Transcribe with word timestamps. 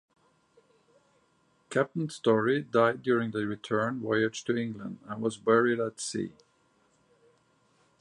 Captain 1.69 2.07
Storry 2.09 2.63
died 2.71 3.03
during 3.03 3.29
the 3.29 3.45
return 3.45 4.01
voyage 4.01 4.43
to 4.43 4.57
England 4.57 4.97
and 5.05 5.21
was 5.21 5.37
buried 5.37 5.79
at 5.79 5.99
sea. 5.99 6.33